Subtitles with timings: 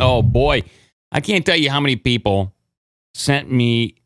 [0.00, 0.62] Oh boy,
[1.10, 2.54] I can't tell you how many people
[3.14, 3.96] sent me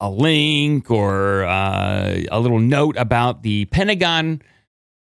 [0.00, 4.42] a link or uh, a little note about the Pentagon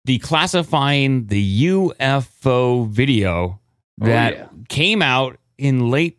[0.06, 3.58] declassifying the UFO video
[3.98, 4.46] that yeah.
[4.68, 6.18] came out in late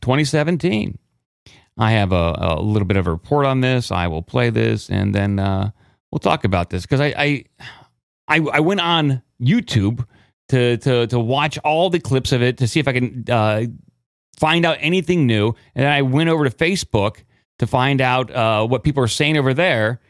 [0.00, 0.98] 2017.
[1.76, 3.92] I have a, a little bit of a report on this.
[3.92, 5.72] I will play this and then uh,
[6.10, 7.44] we'll talk about this because I, I,
[8.28, 10.06] I I went on YouTube
[10.48, 13.64] to to to watch all the clips of it to see if I can uh,
[14.38, 15.48] find out anything new.
[15.74, 17.24] And then I went over to Facebook
[17.58, 20.00] to find out uh, what people are saying over there.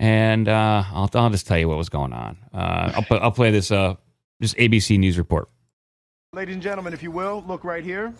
[0.00, 2.36] And uh, I'll, I'll just tell you what was going on.
[2.52, 3.94] Uh, I'll, I'll play this uh,
[4.40, 5.48] this ABC News report.
[6.32, 8.12] Ladies and gentlemen, if you will, look right here.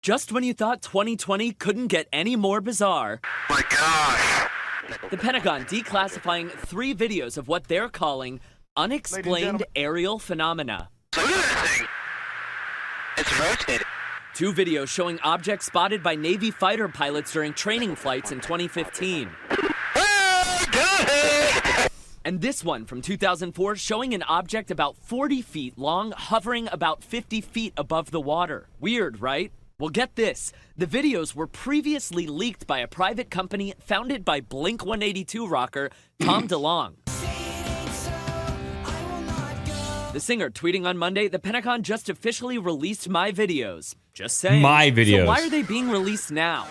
[0.00, 3.20] Just when you thought 2020 couldn't get any more bizarre.
[3.50, 4.48] My gosh.
[5.10, 8.40] The Pentagon declassifying three videos of what they're calling
[8.78, 10.88] unexplained aerial phenomena.
[11.12, 11.86] So look at that thing.
[13.18, 13.86] It's rotating.
[14.34, 19.28] Two videos showing objects spotted by Navy fighter pilots during training flights in 2015.
[19.96, 21.92] Oh, got it.
[22.24, 27.40] And this one from 2004 showing an object about 40 feet long hovering about 50
[27.40, 28.68] feet above the water.
[28.78, 29.50] Weird, right?
[29.80, 30.52] Well, get this.
[30.76, 36.46] The videos were previously leaked by a private company founded by Blink 182 rocker Tom
[36.48, 36.94] DeLonge.
[40.18, 43.94] The singer tweeting on Monday, the Pentagon just officially released my videos.
[44.12, 44.62] Just saying.
[44.62, 45.18] My videos.
[45.18, 46.66] So why are they being released now?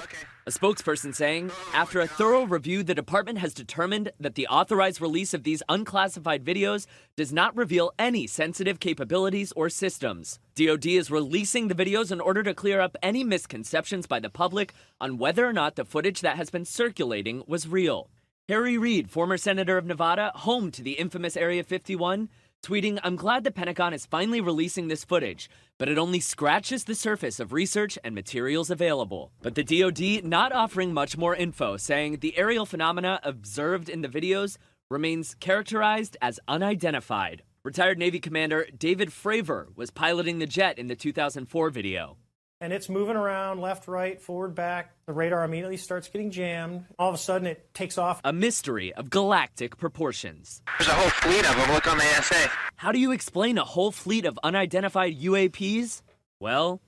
[0.45, 5.33] A spokesperson saying, after a thorough review, the department has determined that the authorized release
[5.33, 10.39] of these unclassified videos does not reveal any sensitive capabilities or systems.
[10.55, 14.73] DoD is releasing the videos in order to clear up any misconceptions by the public
[14.99, 18.09] on whether or not the footage that has been circulating was real.
[18.49, 22.29] Harry Reid, former senator of Nevada, home to the infamous Area 51,
[22.63, 26.95] tweeting, I'm glad the Pentagon is finally releasing this footage, but it only scratches the
[26.95, 29.31] surface of research and materials available.
[29.41, 34.09] But the DoD not offering much more info, saying the aerial phenomena observed in the
[34.09, 34.57] videos
[34.89, 37.43] remains characterized as unidentified.
[37.63, 42.17] Retired Navy Commander David Fravor was piloting the jet in the 2004 video.
[42.59, 44.93] And it's moving around left, right, forward, back.
[45.05, 46.85] The radar immediately starts getting jammed.
[46.97, 48.21] All of a sudden, it takes off.
[48.23, 50.61] A mystery of galactic proportions.
[50.77, 51.73] There's a whole fleet of them.
[51.73, 52.49] Look on the ASA.
[52.75, 56.01] How do you explain a whole fleet of unidentified UAPs?
[56.39, 56.81] Well,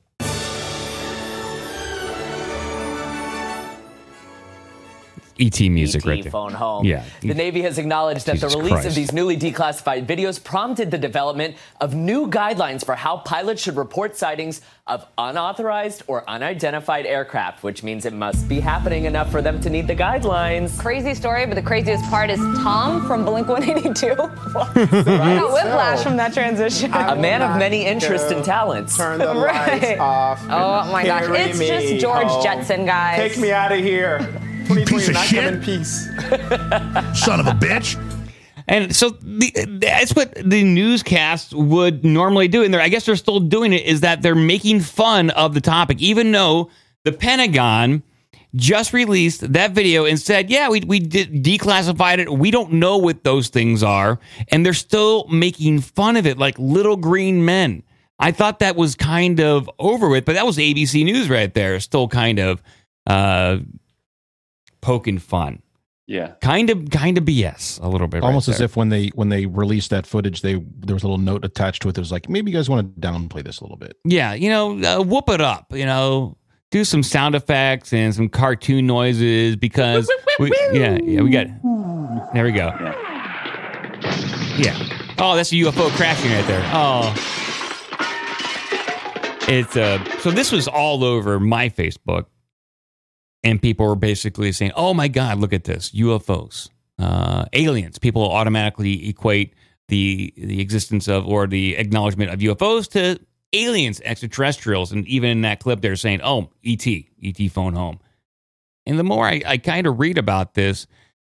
[5.39, 6.31] ET music ET right there.
[6.31, 6.85] Phone home.
[6.85, 7.03] Yeah.
[7.21, 8.87] The Navy has acknowledged that Jesus the release Christ.
[8.87, 13.75] of these newly declassified videos prompted the development of new guidelines for how pilots should
[13.77, 19.41] report sightings of unauthorized or unidentified aircraft, which means it must be happening enough for
[19.41, 20.77] them to need the guidelines.
[20.79, 24.07] Crazy story, but the craziest part is Tom from Blink 182.
[24.13, 24.15] I
[25.39, 26.91] got whiplash from that transition.
[26.93, 28.97] A man of many interests and talents.
[28.97, 29.81] Turn the Right.
[29.81, 30.41] lights off.
[30.49, 32.43] Oh my gosh, it's me just George home.
[32.43, 33.17] Jetson, guys.
[33.17, 34.27] Take me out of here.
[34.69, 35.43] 2020 Piece of shit.
[35.43, 36.05] come in peace.
[37.23, 37.97] Son of a bitch.
[38.67, 42.63] And so the, that's what the newscasts would normally do.
[42.63, 46.01] And I guess they're still doing it is that they're making fun of the topic,
[46.01, 46.69] even though
[47.03, 48.03] the Pentagon
[48.55, 52.31] just released that video and said, yeah, we, we did declassified it.
[52.31, 54.19] We don't know what those things are.
[54.49, 57.81] And they're still making fun of it like little green men.
[58.19, 61.79] I thought that was kind of over with, but that was ABC News right there.
[61.79, 62.61] Still kind of
[63.07, 63.57] uh,
[64.81, 65.61] poking fun.
[66.07, 66.33] Yeah.
[66.41, 68.23] Kind of, kind of BS a little bit.
[68.23, 71.07] Almost right as if when they when they released that footage, they there was a
[71.07, 73.59] little note attached to it that was like, maybe you guys want to downplay this
[73.59, 73.95] a little bit.
[74.05, 75.67] Yeah, you know, uh, whoop it up.
[75.71, 76.35] You know,
[76.71, 81.45] do some sound effects and some cartoon noises because we, yeah, yeah, we got.
[81.45, 81.51] it.
[82.33, 82.69] There we go.
[84.57, 84.75] Yeah.
[85.19, 86.63] Oh, that's a UFO crashing right there.
[86.73, 87.13] Oh.
[89.51, 92.25] It's uh so this was all over my Facebook
[93.43, 95.91] and people were basically saying, "Oh my god, look at this.
[95.91, 96.69] UFOs.
[96.97, 99.53] Uh aliens." People automatically equate
[99.87, 103.19] the the existence of or the acknowledgement of UFOs to
[103.53, 107.99] aliens, extraterrestrials, and even in that clip they're saying, "Oh, ET, ET phone home."
[108.85, 110.87] And the more I, I kind of read about this,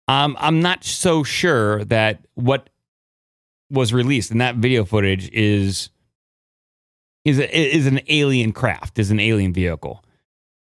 [0.06, 2.70] um, I'm not so sure that what
[3.70, 5.90] was released in that video footage is
[7.24, 10.02] is a, is an alien craft, is an alien vehicle.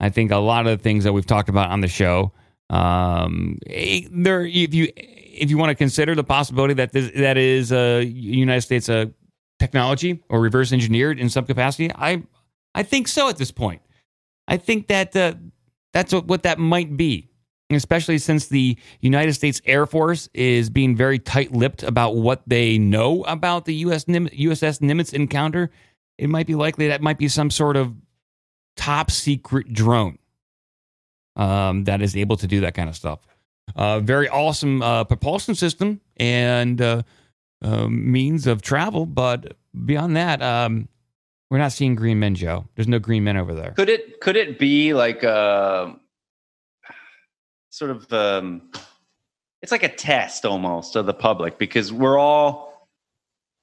[0.04, 2.34] I think a lot of the things that we've talked about on the show,
[2.70, 7.38] um, eh, there if you if you want to consider the possibility that this, that
[7.38, 9.06] is a United States uh,
[9.60, 12.22] technology or reverse engineered in some capacity, I
[12.76, 13.82] I think so at this point.
[14.46, 15.36] I think that uh,
[15.94, 17.30] that's what, what that might be.
[17.72, 23.24] especially since the United States Air Force is being very tight-lipped about what they know
[23.24, 25.72] about the US Nim- USS Nimitz encounter.
[26.18, 27.96] It might be likely that might be some sort of
[28.75, 30.18] top secret drone
[31.36, 33.20] um, that is able to do that kind of stuff.
[33.75, 37.02] Uh, very awesome uh, propulsion system and uh,
[37.64, 39.56] uh, means of travel, but
[39.86, 40.88] beyond that, um,
[41.50, 42.66] we're not seeing green men, Joe.
[42.75, 43.72] There's no green men over there.
[43.72, 45.96] Could it could it be like a
[47.70, 48.72] sort of um,
[49.62, 52.90] it's like a test almost of the public because we're all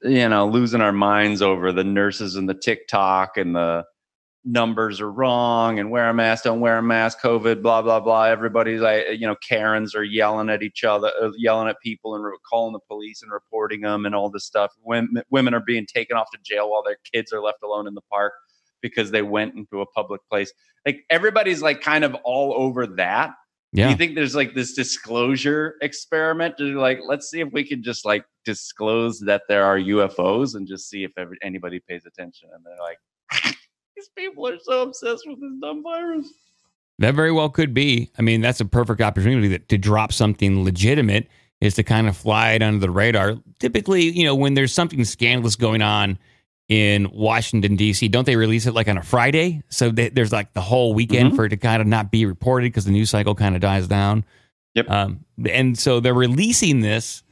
[0.03, 3.85] you know losing our minds over the nurses and the TikTok and the
[4.45, 8.25] numbers are wrong and wear a mask, don't wear a mask, COVID, blah blah blah.
[8.25, 12.25] Everybody's like you know Karens are yelling at each other, uh, yelling at people and
[12.49, 14.73] calling the police and reporting them and all this stuff.
[14.83, 17.95] Women women are being taken off to jail while their kids are left alone in
[17.95, 18.33] the park
[18.83, 20.53] because they went into a public place.
[20.87, 23.33] Like everybody's like kind of all over that.
[23.75, 23.91] Do Yeah.
[23.91, 28.05] you think there's like this disclosure experiment to like let's see if we can just
[28.07, 32.65] like disclose that there are UFOs and just see if every, anybody pays attention and
[32.65, 32.97] they're like
[34.01, 36.27] these people are so obsessed with this dumb virus.
[36.99, 38.11] That very well could be.
[38.19, 41.29] I mean, that's a perfect opportunity to, to drop something legitimate
[41.61, 43.37] is to kind of fly it under the radar.
[43.59, 46.19] Typically, you know, when there's something scandalous going on
[46.69, 49.63] in Washington D.C., don't they release it like on a Friday?
[49.69, 51.37] So they, there's like the whole weekend Mhm.
[51.37, 53.87] for it to kind of not be reported because the news cycle kind of dies
[53.89, 54.25] down.
[54.75, 54.91] Yep.
[54.91, 57.23] Um, and so they're releasing this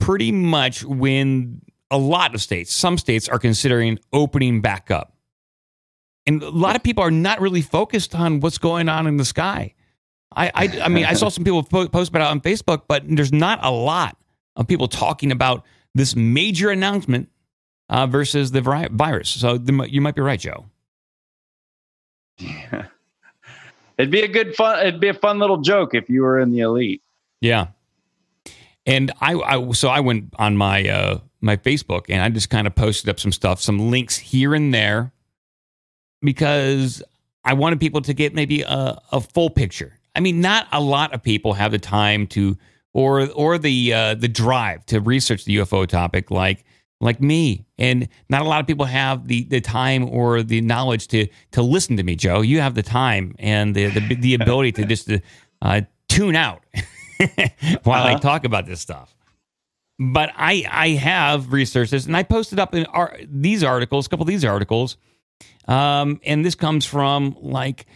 [0.00, 5.14] pretty much when a lot of states, some states are considering opening back up.
[6.28, 9.24] And a lot of people are not really focused on what's going on in the
[9.24, 9.72] sky.
[10.36, 13.32] I, I, I mean, I saw some people post about it on Facebook, but there's
[13.32, 14.14] not a lot
[14.54, 15.64] of people talking about
[15.94, 17.30] this major announcement
[17.88, 19.30] uh, versus the vi- virus.
[19.30, 20.66] So the, you might be right, Joe.
[22.36, 22.88] Yeah.
[23.96, 24.86] It'd be a good fun.
[24.86, 27.00] It'd be a fun little joke if you were in the elite.
[27.40, 27.68] Yeah.
[28.84, 32.66] And I, I so I went on my uh, my Facebook and I just kind
[32.66, 35.12] of posted up some stuff, some links here and there,
[36.22, 37.02] because
[37.44, 39.94] I wanted people to get maybe a, a full picture.
[40.14, 42.56] I mean, not a lot of people have the time to
[42.92, 46.64] or or the uh, the drive to research the UFO topic like
[47.00, 51.06] like me, and not a lot of people have the the time or the knowledge
[51.08, 52.16] to to listen to me.
[52.16, 55.10] Joe, you have the time and the the, the ability to just
[55.62, 56.64] uh, tune out
[57.84, 58.18] while I Uh-huh.
[58.18, 59.14] talk about this stuff.
[60.00, 64.08] But I I have researched this, and I posted up in ar- these articles, a
[64.08, 64.96] couple of these articles,
[65.66, 67.86] um, and this comes from like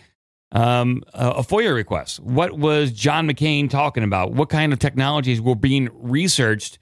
[0.52, 2.20] um, a FOIA request.
[2.20, 4.32] What was John McCain talking about?
[4.32, 6.78] What kind of technologies were being researched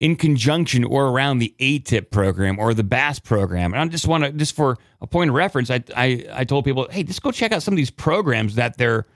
[0.00, 3.74] in conjunction or around the ATIP program or the BASS program?
[3.74, 6.64] And I just want to, just for a point of reference, I, I I told
[6.64, 9.06] people, hey, just go check out some of these programs that they're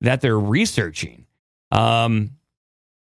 [0.00, 1.26] that they're researching.
[1.70, 2.32] Um,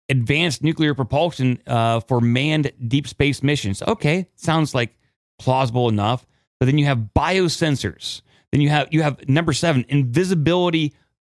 [0.09, 3.83] advanced nuclear propulsion uh, for manned deep space missions.
[3.83, 4.95] Okay, sounds like
[5.38, 6.25] plausible enough.
[6.60, 8.22] But then you have biosensors.
[8.52, 10.94] Then you have you have number seven, invisibility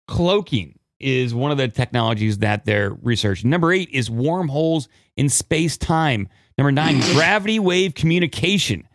[0.08, 3.50] cloaking is one of the technologies that they're researching.
[3.50, 6.28] Number eight is wormholes in space time.
[6.58, 8.86] Number nine, gravity wave communication.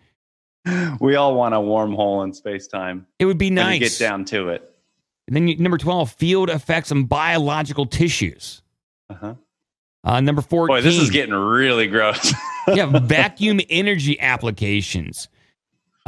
[1.00, 3.08] We all want a wormhole in space time.
[3.18, 3.80] It would be nice.
[3.80, 4.76] get down to it.
[5.28, 8.62] And then you, number twelve, field effects on biological tissues.
[9.10, 9.36] Uh-huh.
[10.04, 10.78] Uh, number fourteen.
[10.78, 12.34] Boy, this is getting really gross.
[12.68, 15.30] yeah, vacuum energy applications.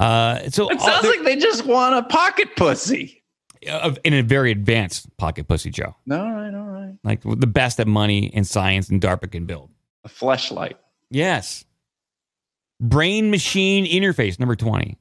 [0.02, 3.24] Uh, so it sounds like they just want a pocket pussy.
[3.70, 5.96] of in a very advanced pocket pussy, Joe.
[6.10, 6.96] All right, all right.
[7.04, 9.70] Like the best that money and science and DARPA can build.
[10.04, 10.74] A fleshlight.
[11.12, 11.66] Yes.
[12.80, 14.98] Brain machine interface, number 20.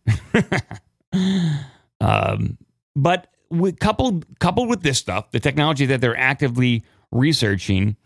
[2.02, 2.59] um,
[2.95, 7.97] but with, coupled, coupled with this stuff, the technology that they're actively researching,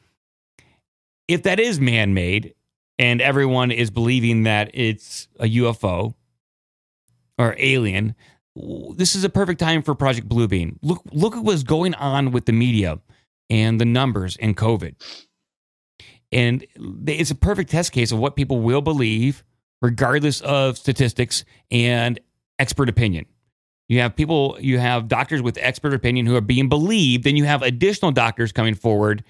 [1.26, 2.54] if that is man made
[3.00, 6.14] and everyone is believing that it's a UFO
[7.38, 8.14] or alien,
[8.96, 10.78] this is a perfect time for Project Bluebeam.
[10.82, 13.00] Look, look at what's going on with the media
[13.50, 14.94] and the numbers and COVID.
[16.32, 16.66] And
[17.06, 19.44] it's a perfect test case of what people will believe,
[19.82, 22.18] regardless of statistics and
[22.58, 23.26] expert opinion.
[23.88, 27.44] You have people, you have doctors with expert opinion who are being believed, and you
[27.44, 29.22] have additional doctors coming forward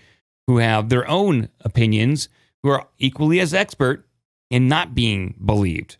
[0.46, 2.28] who have their own opinions,
[2.62, 4.06] who are equally as expert
[4.50, 5.96] and not being believed.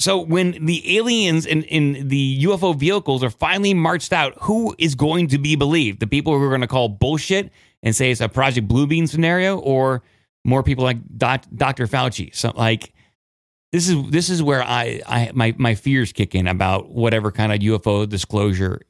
[0.00, 4.94] So when the aliens in, in the UFO vehicles are finally marched out, who is
[4.94, 6.00] going to be believed?
[6.00, 7.52] The people who are going to call bullshit
[7.82, 10.02] and say it's a Project Bluebeam scenario, or
[10.42, 11.86] more people like Doc, Dr.
[11.86, 12.34] Fauci?
[12.34, 12.94] So like
[13.72, 17.52] this is this is where I, I my my fears kick in about whatever kind
[17.52, 18.80] of UFO disclosure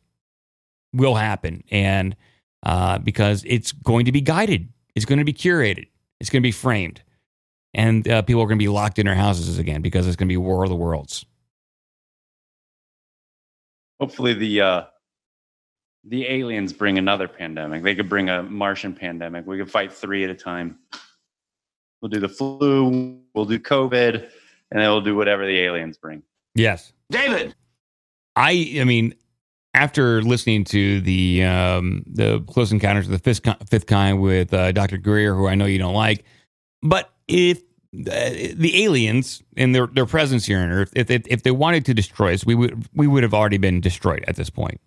[0.93, 1.65] will happen.
[1.73, 2.15] And
[2.63, 5.89] uh, because it's going to be guided, it's going to be curated,
[6.21, 7.03] it's going to be framed,
[7.75, 10.29] and uh, people are going to be locked in their houses again because it's going
[10.29, 11.25] to be War of the Worlds.
[14.01, 14.83] Hopefully the uh
[16.05, 17.83] the aliens bring another pandemic.
[17.83, 19.47] They could bring a Martian pandemic.
[19.47, 20.79] We could fight three at a time.
[22.01, 26.23] We'll do the flu, we'll do COVID, and then we'll do whatever the aliens bring.
[26.55, 27.55] Yes, David.
[28.37, 29.15] I I mean,
[29.75, 34.73] after listening to the um, the Close Encounters of the Fifth, Fifth Kind with uh,
[34.73, 36.25] Doctor Greer, who I know you don't like,
[36.83, 41.43] but if uh, the aliens and their their presence here on Earth, if, if if
[41.43, 44.51] they wanted to destroy us, we would we would have already been destroyed at this
[44.51, 44.81] point.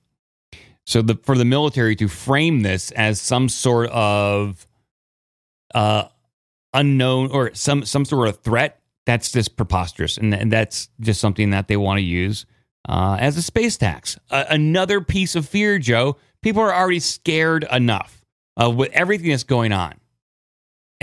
[0.86, 4.68] So the for the military to frame this as some sort of
[5.74, 6.06] uh,
[6.74, 11.52] unknown or some some sort of threat, that's just preposterous, and, and that's just something
[11.52, 12.46] that they want to use
[12.88, 14.18] uh, as a space tax.
[14.30, 16.18] A- another piece of fear, Joe.
[16.42, 18.26] People are already scared enough
[18.58, 19.94] of with everything that's going on,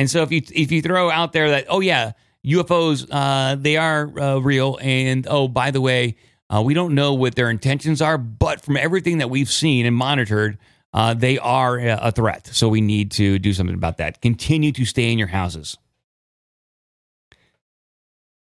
[0.00, 2.12] and so if you if you throw out there that oh yeah
[2.46, 6.16] UFOs uh, they are uh, real, and oh by the way
[6.48, 9.94] uh, we don't know what their intentions are, but from everything that we've seen and
[9.94, 10.58] monitored.
[10.92, 14.20] Uh, they are a a threat, so we need to do something about that.
[14.22, 15.76] Continue to stay in your houses.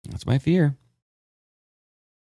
[0.10, 0.76] That's my fear.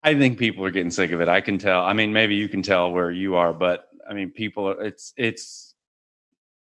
[0.03, 1.29] I think people are getting sick of it.
[1.29, 1.83] I can tell.
[1.85, 4.83] I mean, maybe you can tell where you are, but I mean, people are.
[4.83, 5.74] It's it's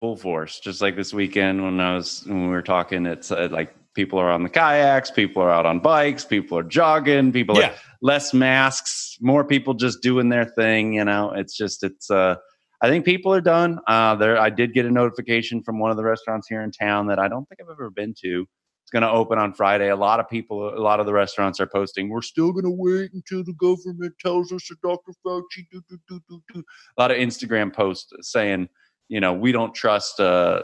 [0.03, 0.59] full force.
[0.59, 4.19] Just like this weekend when I was when we were talking, it's uh, like people
[4.19, 7.69] are on the kayaks, people are out on bikes, people are jogging, people Yeah.
[7.69, 10.91] are less masks, more people just doing their thing.
[10.93, 12.11] You know, it's just it's.
[12.11, 12.35] uh
[12.81, 13.79] I think people are done.
[13.87, 17.07] Uh, there, I did get a notification from one of the restaurants here in town
[17.07, 18.41] that I don't think I've ever been to.
[18.83, 19.87] It's going to open on Friday.
[19.87, 22.09] A lot of people, a lot of the restaurants are posting.
[22.09, 25.13] We're still going to wait until the government tells us that Dr.
[25.25, 25.65] Fauci.
[25.71, 26.63] Do, do, do, do, do.
[26.97, 28.67] A lot of Instagram posts saying,
[29.13, 30.61] you know, we don't trust uh,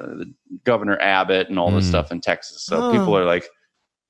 [0.64, 1.90] Governor Abbott and all this Mm.
[1.90, 2.66] stuff in Texas.
[2.66, 2.92] So Oh.
[2.92, 3.46] people are like,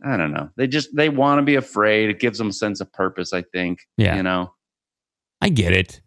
[0.05, 0.49] I don't know.
[0.55, 2.09] They just they want to be afraid.
[2.09, 3.33] It gives them a sense of purpose.
[3.33, 3.79] I think.
[3.97, 4.15] Yeah.
[4.15, 4.53] You know.
[5.41, 6.01] I get it.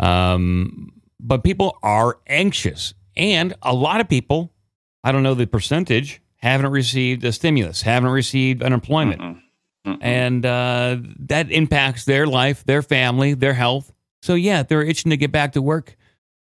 [0.00, 0.90] Um,
[1.20, 2.94] but people are anxious.
[3.16, 4.52] And a lot of people,
[5.04, 9.20] I don't know the percentage, haven't received a stimulus, haven't received unemployment.
[9.20, 9.40] Mm-mm.
[9.86, 9.98] Mm-mm.
[10.00, 10.96] And uh,
[11.28, 13.92] that impacts their life, their family, their health.
[14.22, 15.96] So, yeah, they're itching to get back to work.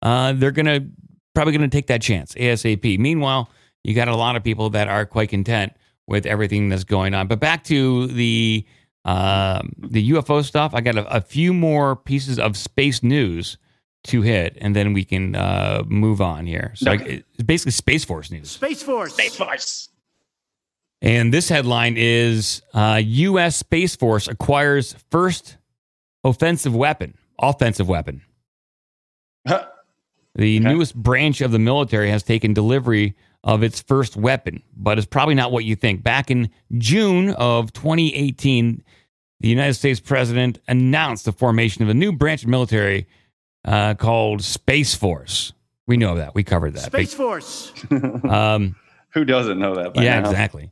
[0.02, 0.86] Uh, they're going to
[1.36, 2.98] probably going to take that chance ASAP.
[2.98, 3.50] Meanwhile,
[3.84, 5.72] you got a lot of people that are quite content
[6.08, 7.28] with everything that's going on.
[7.28, 8.64] But back to the
[9.04, 13.58] um, the UFO stuff, I got a, a few more pieces of space news
[14.04, 16.72] to hit, and then we can uh, move on here.
[16.74, 17.18] So Okay.
[17.18, 18.50] I- it's basically Space Force news.
[18.50, 19.12] Space Force.
[19.12, 19.88] Space Force.
[21.02, 23.56] And this headline is uh, U.S.
[23.56, 25.58] Space Force acquires first
[26.24, 28.22] offensive weapon, offensive weapon.
[30.36, 30.68] The Okay.
[30.72, 35.34] newest branch of the military has taken delivery of its first weapon, but it's probably
[35.34, 36.02] not what you think.
[36.02, 38.82] Back in June of 2018,
[39.40, 43.06] the United States president announced the formation of a new branch of military
[43.64, 45.52] uh, called Space Force.
[45.86, 46.34] We know that.
[46.34, 46.84] We covered that.
[46.84, 47.72] Space Force.
[47.90, 48.76] Um,
[49.14, 49.94] Who doesn't know that?
[49.94, 50.28] By yeah, now?
[50.28, 50.70] exactly.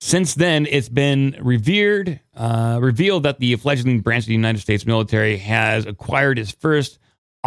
[0.00, 4.84] Since then, it's been revered, uh, revealed that the fledgling branch of the United States
[4.84, 6.98] military has acquired its first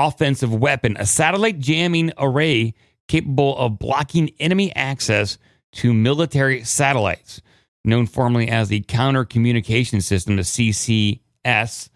[0.07, 2.73] offensive weapon, a satellite jamming array
[3.07, 5.37] capable of blocking enemy access
[5.71, 7.41] to military satellites,
[7.83, 11.89] known formally as the Counter Communication System, the CCS.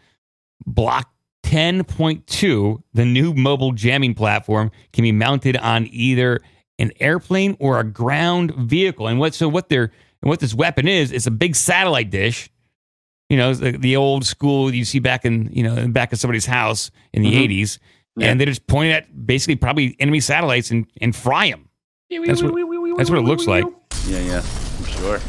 [0.65, 1.11] Block
[1.43, 6.39] 10.2, the new mobile jamming platform, can be mounted on either
[6.79, 9.07] an airplane or a ground vehicle.
[9.07, 9.91] And what so what they're
[10.21, 12.49] and what this weapon is, it's a big satellite dish.
[13.33, 16.45] You know, the, the old school you see back in you know back of somebody's
[16.45, 17.45] house in the Mhm.
[17.63, 17.79] 80s,
[18.15, 18.27] Yeah.
[18.27, 21.67] and they just point at basically probably enemy satellites and and fry them.
[22.11, 22.53] That's what,
[22.95, 23.65] that's what it looks like.
[24.07, 24.43] Yeah, yeah,
[24.77, 25.19] I'm sure.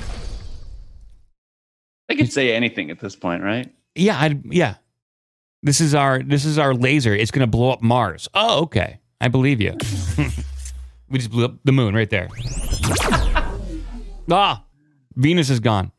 [2.08, 3.72] They could say anything at this point, right?
[3.94, 4.74] Yeah, I, yeah.
[5.62, 7.14] This is our this is our laser.
[7.14, 8.28] It's going to blow up Mars.
[8.34, 8.98] Oh, okay.
[9.18, 9.72] I believe you.
[11.08, 12.28] we just blew up the moon right there.
[14.30, 14.62] ah,
[15.16, 15.90] Venus is gone.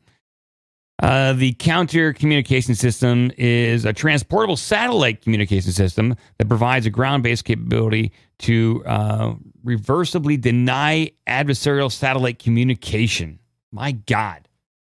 [1.02, 7.22] Uh, the counter communication system is a transportable satellite communication system that provides a ground
[7.22, 9.34] based capability to uh,
[9.64, 13.38] reversibly deny adversarial satellite communication.
[13.72, 14.48] My God.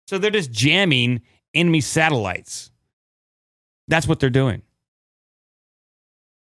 [0.06, 1.22] So they're just jamming
[1.54, 2.70] enemy satellites.
[3.88, 4.62] That's what they're doing.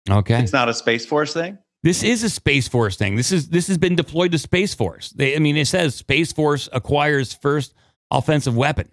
[0.10, 0.40] Okay.
[0.40, 1.58] It's not a Space Force thing.
[1.84, 3.16] This is a Space Force thing.
[3.16, 5.10] This is this has been deployed to Space Force.
[5.12, 7.74] They, I mean, it says Space Force acquires first
[8.12, 8.90] offensive weapon.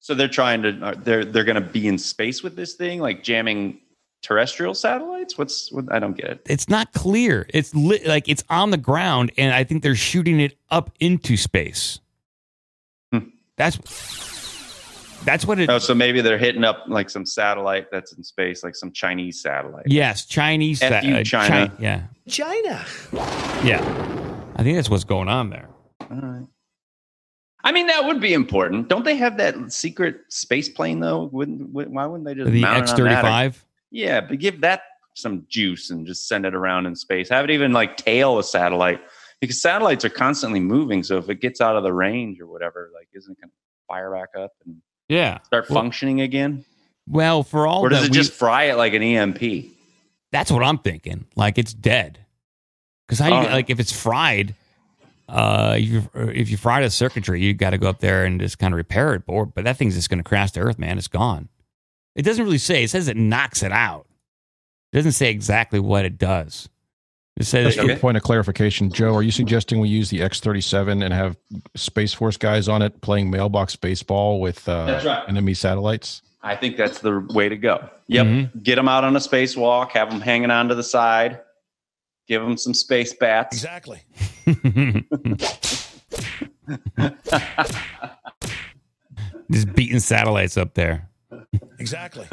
[0.00, 0.94] So they're trying to.
[1.02, 3.80] They're they're going to be in space with this thing, like jamming
[4.24, 5.38] terrestrial satellites?
[5.38, 5.84] What's what?
[5.92, 6.40] I don't get it.
[6.46, 7.46] It's not clear.
[7.50, 11.36] It's li- like it's on the ground, and I think they're shooting it up into
[11.36, 12.00] space.
[13.12, 13.28] Hmm.
[13.56, 13.76] That's
[15.24, 15.70] that's what it.
[15.70, 19.40] Oh, so maybe they're hitting up like some satellite that's in space, like some Chinese
[19.40, 19.86] satellite.
[19.86, 20.80] Yes, Chinese.
[20.80, 21.68] Sa- you, uh, China.
[21.68, 22.84] Chi- yeah, China.
[23.62, 24.50] yeah.
[24.56, 25.68] I think that's what's going on there.
[26.10, 26.46] All right.
[27.66, 28.88] I mean, that would be important.
[28.88, 31.24] Don't they have that secret space plane though?
[31.32, 33.64] Wouldn't wou- why wouldn't they just The X thirty five.
[33.90, 34.82] Yeah, but give that
[35.14, 37.28] some juice and just send it around in space.
[37.30, 39.00] Have it even like tail a satellite
[39.40, 41.02] because satellites are constantly moving.
[41.02, 43.54] So if it gets out of the range or whatever, like isn't it going to
[43.88, 44.76] fire back up and
[45.08, 45.40] Yeah.
[45.42, 46.64] start Well- functioning again?
[47.06, 49.70] Well, for all Or does it we- just fry it like an EMP?
[50.32, 51.26] That's what I'm thinking.
[51.36, 52.18] Like it's dead.
[53.06, 53.28] Because how oh.
[53.28, 53.52] you All right.
[53.52, 54.54] like if it's fried,
[55.28, 58.40] uh, if you if you fried a circuitry, you got to go up there and
[58.40, 59.22] just kind of repair it.
[59.26, 60.98] Or but that thing's just going to crash to earth, man.
[60.98, 61.48] It's gone.
[62.14, 62.84] It doesn't really say.
[62.84, 64.06] It says it knocks it out.
[64.92, 66.68] It doesn't say exactly what it does.
[67.36, 69.12] It says Just a point of clarification, Joe.
[69.14, 71.36] Are you suggesting we use the X-37 and have
[71.74, 75.28] Space Force guys on it playing mailbox baseball with uh, That's right.
[75.28, 76.22] enemy satellites?
[76.44, 77.88] I think that's the way to go.
[78.06, 78.26] Yep.
[78.26, 78.58] Mm-hmm.
[78.60, 81.40] Get them out on a spacewalk, have them hanging on to the side,
[82.26, 83.56] give them some space bats.
[83.56, 84.00] Exactly.
[89.50, 91.08] just beating satellites up there.
[91.78, 92.26] Exactly.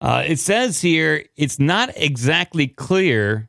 [0.00, 3.48] Uh, it says here it's not exactly clear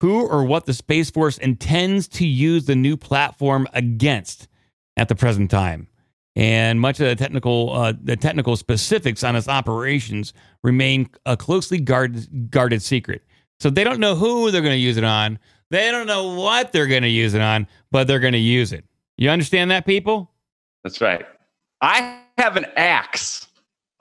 [0.00, 4.48] who or what the Space Force intends to use the new platform against
[4.96, 5.88] at the present time.
[6.36, 11.78] And much of the technical, uh, the technical specifics on its operations remain a closely
[11.78, 13.22] guarded, guarded secret.
[13.60, 15.38] So they don't know who they're going to use it on.
[15.70, 18.72] They don't know what they're going to use it on, but they're going to use
[18.72, 18.84] it.
[19.16, 20.30] You understand that, people?
[20.82, 21.26] That's right.
[21.82, 23.46] I have an axe.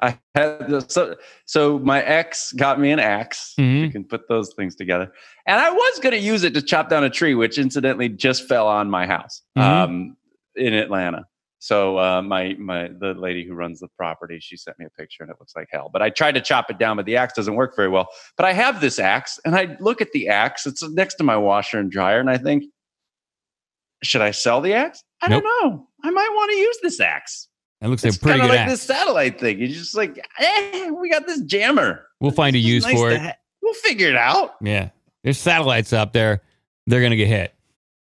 [0.01, 3.81] I had so so my ex got me an ax Mhm.
[3.81, 5.11] You can put those things together,
[5.45, 8.47] and I was going to use it to chop down a tree, which incidentally just
[8.47, 9.61] fell on my house Mhm.
[9.61, 10.17] um,
[10.55, 11.25] in Atlanta.
[11.61, 15.23] So uh, my my the lady who runs the property, she sent me a picture,
[15.23, 15.89] and it looks like hell.
[15.91, 18.07] But I tried to chop it down, but the axe doesn't work very well.
[18.37, 20.65] But I have this axe, and I look at the axe.
[20.65, 22.63] It's next to my washer and dryer, and I think,
[24.03, 25.03] should I sell the axe?
[25.21, 25.43] I Nope.
[25.43, 25.87] don't know.
[26.03, 27.47] I might want to use this axe.
[27.81, 28.71] It looks like It's a pretty kind good of like act.
[28.71, 29.59] this satellite thing.
[29.59, 32.05] You're just like, eh, we got this jammer.
[32.21, 33.19] We'll find a use nice for it.
[33.19, 34.55] ha- we'll figure it out.
[34.61, 34.89] Yeah.
[35.23, 36.41] There's satellites up there.
[36.87, 37.53] They're going to get hit.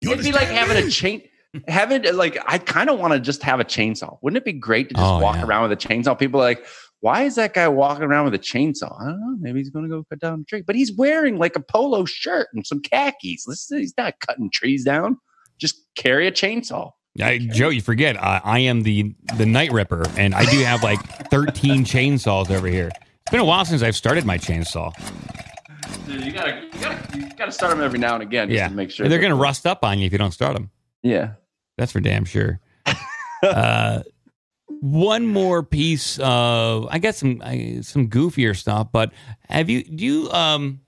[0.01, 1.21] You It'd be like understand having a chain.
[1.67, 4.17] Having like, I kind of want to just have a chainsaw.
[4.21, 5.45] Wouldn't it be great to just Oh, walk yeah.
[5.45, 6.17] around with a chainsaw?
[6.17, 6.65] People are like,
[7.01, 8.99] why is that guy walking around with a chainsaw?
[8.99, 9.37] I don't know.
[9.39, 12.05] Maybe he's going to go cut down a tree, but he's wearing like a polo
[12.05, 13.45] shirt and some khakis.
[13.47, 15.17] Listen, he's not cutting trees down.
[15.57, 16.91] Just carry a chainsaw.
[17.21, 20.83] I, Joe, you forget uh, I am the the night ripper, and I do have
[20.83, 20.99] like
[21.31, 22.89] 13 chainsaws over here.
[22.89, 24.91] It's been a while since I've started my chainsaw.
[26.07, 28.67] Dude, you gotta, you gotta, you gotta start them every now and again just yeah,
[28.67, 30.53] to make sure they're that- going to rust up on you if you don't start
[30.55, 30.69] them.
[31.03, 31.33] Yeah.
[31.77, 32.59] That's for damn sure.
[33.43, 34.01] uh,
[34.81, 39.11] one more piece of I got some I, some goofier stuff, but
[39.49, 40.81] have you do you um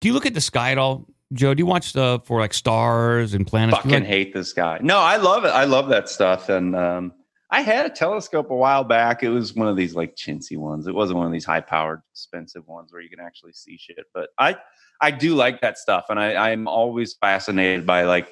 [0.00, 1.54] do you look at the sky at all, Joe?
[1.54, 3.76] Do you watch uh, for like stars and planets?
[3.78, 4.78] fucking Like- hate this guy.
[4.82, 5.48] No, I love it.
[5.48, 6.48] I love that stuff.
[6.48, 7.12] And um,
[7.50, 9.22] I had a telescope a while back.
[9.22, 10.86] It was one of these like chintzy ones.
[10.86, 14.04] It wasn't one of these high powered, expensive ones where you can actually see shit.
[14.12, 14.56] But I,
[15.00, 18.28] I do like that stuff, and I, I'm always fascinated by like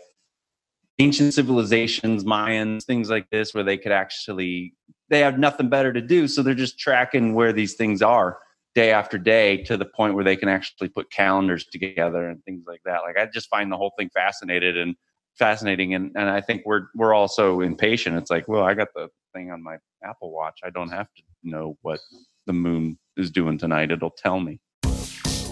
[1.03, 4.75] ancient civilizations, Mayans, things like this, where they could actually
[5.09, 8.39] they have nothing better to do, so they're just tracking where these things are
[8.75, 12.63] day after day to the point where they can actually put calendars together and things
[12.67, 13.01] like that.
[13.03, 14.97] Like I just find the whole thing fascinated and
[15.39, 18.17] fascinating and, and I think we're we're also impatient.
[18.17, 20.61] It's like, well, I got the thing on my Apple Watch.
[20.65, 22.01] I don't have to know what
[22.47, 23.91] the moon is doing tonight.
[23.91, 24.61] It'll tell me.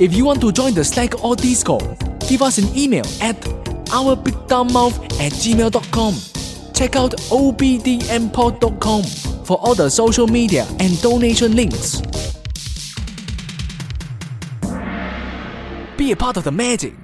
[0.01, 5.03] If you want to join the Slack or Discord, give us an email at ourbigdumbmouth
[5.21, 6.15] at gmail.com.
[6.75, 9.03] Check out obdmpod.com
[9.45, 12.01] for all the social media and donation links.
[15.97, 16.95] Be a part of the magic.